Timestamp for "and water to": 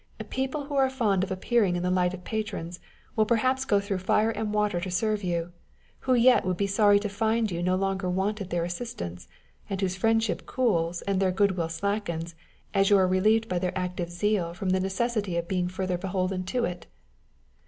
4.31-4.89